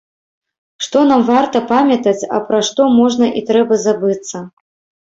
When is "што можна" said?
2.71-3.31